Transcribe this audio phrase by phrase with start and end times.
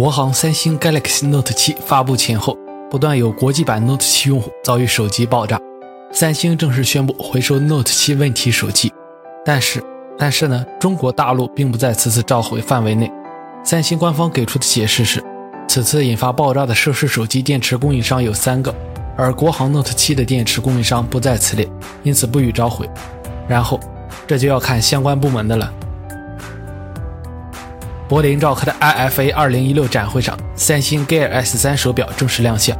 [0.00, 2.56] 国行三星 Galaxy Note 7发布前后，
[2.90, 5.60] 不断有国际版 Note 7用户遭遇手机爆炸。
[6.10, 8.90] 三星正式宣布回收 Note 7问题手机，
[9.44, 9.84] 但是，
[10.16, 13.12] 但是呢，中国大陆并不在此次召回范围内。
[13.62, 15.22] 三星官方给出的解释是，
[15.68, 18.74] 此次引发爆炸的涉事手机电池供应商有三个，
[19.18, 21.70] 而国行 Note 7的电池供应商不在此列，
[22.02, 22.88] 因此不予召回。
[23.46, 23.78] 然后，
[24.26, 25.70] 这就要看相关部门的了。
[28.10, 32.76] 柏林召开的 IFA 2016展会上，三星 Gear S3 手表正式亮相。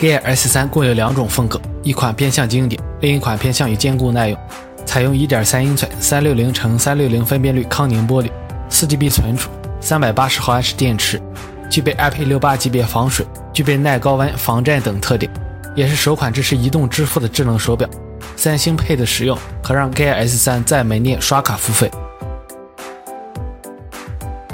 [0.00, 4.38] Gear S3 共有两种风格，一款偏向经典，另一款偏向于坚固耐用。
[4.86, 8.30] 采用1.3英寸360乘360分辨率康宁玻璃
[8.70, 9.50] ，4GB 存储
[9.82, 11.20] ，380毫安时电池，
[11.68, 15.28] 具备 IP68 级别防水，具备耐高温、防震等特点，
[15.74, 17.90] 也是首款支持移动支付的智能手表。
[18.36, 21.90] 三星 Pay 的使用可让 Gear S3 在门店刷卡付费。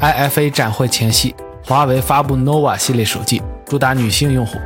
[0.05, 1.35] IFA 展会前夕，
[1.65, 4.59] 华为发布 nova 系列手机，主打女性用户，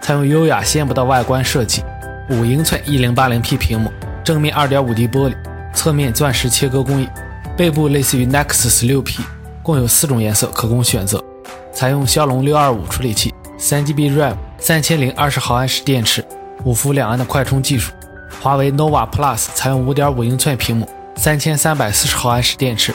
[0.00, 1.82] 采用优雅纤薄的外观设计，
[2.30, 3.92] 五英寸 1080P 屏幕，
[4.24, 5.34] 正面 2.5D 玻璃，
[5.74, 7.06] 侧面钻石切割工艺，
[7.58, 9.18] 背部类似于 Nexus 6P，
[9.62, 11.22] 共有四种颜色可供选择，
[11.74, 16.24] 采用骁龙625处理器，3GB RAM，三千零二十毫安时电池，
[16.64, 17.92] 五伏两安的快充技术。
[18.40, 22.94] 华为 nova Plus 采用5.5英寸屏幕，三千三百四十毫安时电池。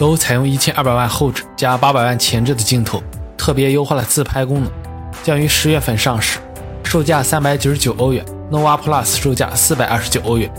[0.00, 3.02] 都采用一千二百万后置加八百万前置的镜头，
[3.36, 4.72] 特别优化了自拍功能，
[5.22, 6.38] 将于十月份上市，
[6.82, 10.50] 售价三百九十九欧元，nova Plus 售价四百二十九欧元。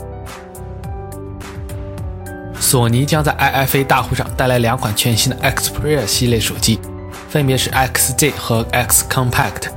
[2.60, 6.78] 索尼将在 IFA 大会上带来两款全新的 Xperia 系列手机，
[7.28, 9.70] 分别是 XZ 和 X Compact。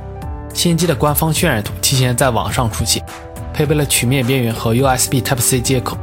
[0.54, 3.04] 新机的官方渲染图提前在网上出现，
[3.52, 5.98] 配备了曲面边缘和 USB Type-C 接口。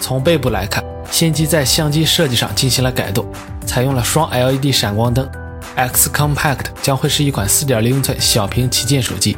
[0.00, 0.85] 从背部来看。
[1.16, 3.26] 新机在相机设计上进行了改动，
[3.64, 5.26] 采用了双 LED 闪光灯。
[5.74, 9.34] X Compact 将会是一款4.0英寸小屏旗舰手机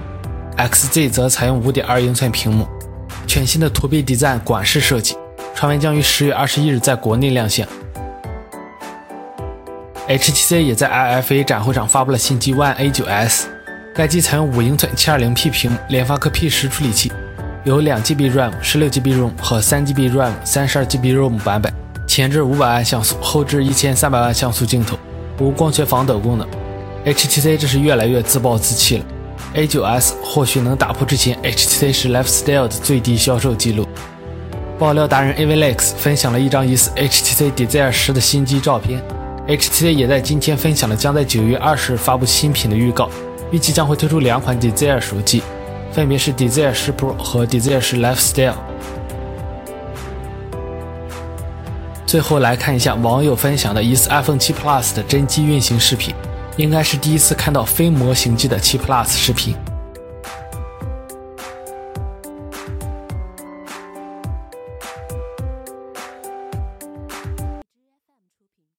[0.57, 2.67] ，XZ 则采用5.2英寸屏幕。
[3.29, 5.17] 全新的 To B Design 管式设计，
[5.55, 7.65] 传闻将于十月二十一日在国内亮相。
[10.09, 13.45] HTC 也在 IFA 展会上发布了新机 One A9s，
[13.95, 17.13] 该机采用5英寸 720P 屏，联发科 P10 处理器。
[17.69, 21.71] 有两 GB RAM、十六 GB ROM 和三 GB RAM、三十二 GB ROM 版本，
[22.07, 24.99] 前置五百万像素，后置一千三百万像素镜头，
[25.39, 26.49] 无光学防抖功能。
[27.05, 29.05] HTC 这是越来越自暴自弃了。
[29.55, 33.87] A9s 或许能打破之前 HTC 时 Lifestyle 的最低销售记录。
[34.79, 39.03] 爆料达人 Avlex 分享了一张疑似 HTC Desire 十的新机照片。
[39.47, 43.11] HTC 也在今天分享了将在九月二十日发布新品的预告，
[43.51, 45.43] 预计将会推出两款 Desire 手机。
[45.93, 48.55] 分别是 Desire 10 Pro 和 Desire 10 Lifestyle。
[52.07, 56.15] 最后来看一下网友分享的疑似 iPhone 7 Plus 的真机运行视频，
[56.57, 59.55] 应该是第一次看到非模型机的7 Plus 视频。